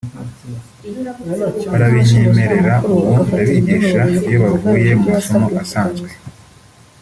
barabinyemerera 1.69 2.75
ubu 2.93 3.11
ndabigisha 3.25 4.01
iyo 4.27 4.37
bavuye 4.43 4.89
mu 5.01 5.07
masomo 5.15 5.47
asanzwe 5.63 6.09